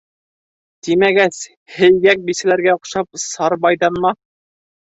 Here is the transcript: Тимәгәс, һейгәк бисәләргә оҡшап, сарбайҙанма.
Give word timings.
Тимәгәс, 0.87 1.37
һейгәк 1.75 2.25
бисәләргә 2.31 2.73
оҡшап, 2.79 3.23
сарбайҙанма. 3.29 4.17